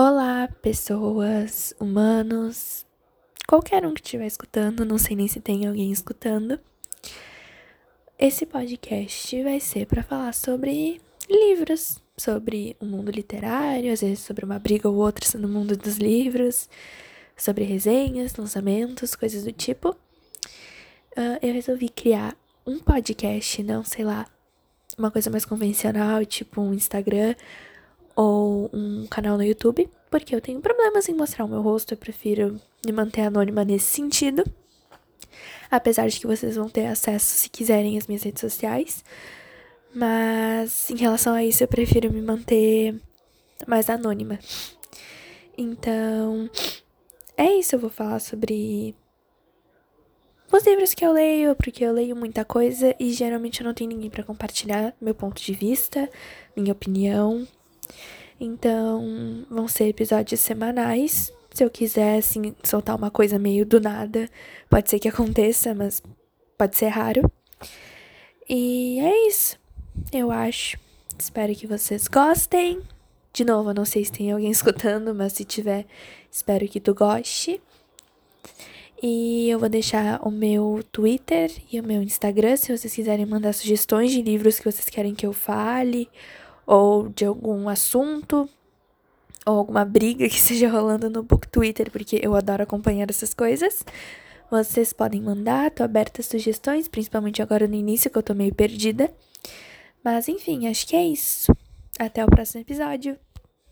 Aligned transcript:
Olá, 0.00 0.48
pessoas, 0.62 1.74
humanos, 1.80 2.86
qualquer 3.48 3.84
um 3.84 3.92
que 3.92 4.00
estiver 4.00 4.28
escutando, 4.28 4.84
não 4.84 4.96
sei 4.96 5.16
nem 5.16 5.26
se 5.26 5.40
tem 5.40 5.66
alguém 5.66 5.90
escutando. 5.90 6.60
Esse 8.16 8.46
podcast 8.46 9.42
vai 9.42 9.58
ser 9.58 9.86
para 9.86 10.04
falar 10.04 10.34
sobre 10.34 11.00
livros, 11.28 12.00
sobre 12.16 12.76
o 12.78 12.84
mundo 12.84 13.10
literário, 13.10 13.92
às 13.92 14.00
vezes 14.00 14.20
sobre 14.20 14.44
uma 14.44 14.56
briga 14.60 14.88
ou 14.88 14.94
outra 14.94 15.36
no 15.36 15.48
mundo 15.48 15.76
dos 15.76 15.96
livros, 15.96 16.68
sobre 17.36 17.64
resenhas, 17.64 18.36
lançamentos, 18.36 19.16
coisas 19.16 19.42
do 19.42 19.50
tipo. 19.50 19.90
Uh, 21.16 21.42
eu 21.42 21.52
resolvi 21.52 21.88
criar 21.88 22.36
um 22.64 22.78
podcast, 22.78 23.64
não 23.64 23.82
sei 23.82 24.04
lá, 24.04 24.28
uma 24.96 25.10
coisa 25.10 25.28
mais 25.28 25.44
convencional, 25.44 26.24
tipo 26.24 26.60
um 26.60 26.72
Instagram 26.72 27.34
ou 28.18 28.68
um 28.72 29.06
canal 29.06 29.36
no 29.36 29.44
YouTube, 29.44 29.88
porque 30.10 30.34
eu 30.34 30.40
tenho 30.40 30.60
problemas 30.60 31.08
em 31.08 31.14
mostrar 31.14 31.44
o 31.44 31.48
meu 31.48 31.62
rosto, 31.62 31.94
eu 31.94 31.96
prefiro 31.96 32.60
me 32.84 32.90
manter 32.90 33.20
anônima 33.20 33.64
nesse 33.64 33.86
sentido. 33.86 34.42
Apesar 35.70 36.08
de 36.08 36.18
que 36.18 36.26
vocês 36.26 36.56
vão 36.56 36.68
ter 36.68 36.86
acesso 36.86 37.26
se 37.26 37.48
quiserem 37.48 37.96
às 37.96 38.08
minhas 38.08 38.24
redes 38.24 38.40
sociais. 38.40 39.04
Mas 39.94 40.90
em 40.90 40.96
relação 40.96 41.32
a 41.32 41.44
isso, 41.44 41.62
eu 41.62 41.68
prefiro 41.68 42.12
me 42.12 42.20
manter 42.20 43.00
mais 43.68 43.88
anônima. 43.88 44.40
Então, 45.56 46.50
é 47.36 47.52
isso. 47.52 47.76
Eu 47.76 47.78
vou 47.78 47.90
falar 47.90 48.18
sobre 48.18 48.96
os 50.50 50.66
livros 50.66 50.92
que 50.92 51.04
eu 51.04 51.12
leio, 51.12 51.54
porque 51.54 51.84
eu 51.84 51.92
leio 51.92 52.16
muita 52.16 52.44
coisa 52.44 52.96
e 52.98 53.12
geralmente 53.12 53.60
eu 53.60 53.66
não 53.66 53.74
tenho 53.74 53.90
ninguém 53.90 54.10
para 54.10 54.24
compartilhar 54.24 54.92
meu 55.00 55.14
ponto 55.14 55.40
de 55.40 55.52
vista, 55.52 56.10
minha 56.56 56.72
opinião. 56.72 57.46
Então, 58.40 59.44
vão 59.50 59.66
ser 59.66 59.88
episódios 59.88 60.40
semanais. 60.40 61.32
Se 61.52 61.64
eu 61.64 61.70
quiser, 61.70 62.18
assim, 62.18 62.54
soltar 62.62 62.94
uma 62.94 63.10
coisa 63.10 63.38
meio 63.38 63.66
do 63.66 63.80
nada, 63.80 64.28
pode 64.70 64.88
ser 64.88 64.98
que 64.98 65.08
aconteça, 65.08 65.74
mas 65.74 66.02
pode 66.56 66.76
ser 66.76 66.88
raro. 66.88 67.30
E 68.48 68.98
é 69.00 69.28
isso, 69.28 69.58
eu 70.12 70.30
acho. 70.30 70.78
Espero 71.18 71.54
que 71.54 71.66
vocês 71.66 72.06
gostem. 72.06 72.80
De 73.32 73.44
novo, 73.44 73.70
eu 73.70 73.74
não 73.74 73.84
sei 73.84 74.04
se 74.04 74.12
tem 74.12 74.30
alguém 74.30 74.50
escutando, 74.52 75.14
mas 75.14 75.32
se 75.32 75.44
tiver, 75.44 75.84
espero 76.30 76.68
que 76.68 76.80
tu 76.80 76.94
goste. 76.94 77.60
E 79.02 79.48
eu 79.48 79.58
vou 79.58 79.68
deixar 79.68 80.20
o 80.26 80.30
meu 80.30 80.84
Twitter 80.90 81.52
e 81.70 81.78
o 81.78 81.84
meu 81.84 82.02
Instagram 82.02 82.56
se 82.56 82.76
vocês 82.76 82.92
quiserem 82.92 83.26
mandar 83.26 83.52
sugestões 83.52 84.10
de 84.10 84.20
livros 84.22 84.58
que 84.58 84.64
vocês 84.64 84.88
querem 84.88 85.14
que 85.14 85.24
eu 85.24 85.32
fale 85.32 86.08
ou 86.68 87.08
de 87.08 87.24
algum 87.24 87.66
assunto 87.66 88.46
ou 89.46 89.56
alguma 89.56 89.86
briga 89.86 90.28
que 90.28 90.36
esteja 90.36 90.68
rolando 90.68 91.08
no 91.08 91.22
book 91.22 91.48
Twitter, 91.48 91.90
porque 91.90 92.20
eu 92.22 92.34
adoro 92.36 92.62
acompanhar 92.62 93.08
essas 93.08 93.32
coisas. 93.32 93.82
Vocês 94.50 94.92
podem 94.92 95.20
mandar, 95.20 95.70
tô 95.70 95.82
aberta 95.82 96.20
a 96.20 96.24
sugestões, 96.24 96.86
principalmente 96.86 97.40
agora 97.40 97.66
no 97.66 97.74
início 97.74 98.10
que 98.10 98.18
eu 98.18 98.22
tô 98.22 98.34
meio 98.34 98.54
perdida. 98.54 99.10
Mas 100.04 100.28
enfim, 100.28 100.68
acho 100.68 100.86
que 100.86 100.94
é 100.94 101.06
isso. 101.06 101.50
Até 101.98 102.22
o 102.22 102.28
próximo 102.28 102.60
episódio. 102.60 103.18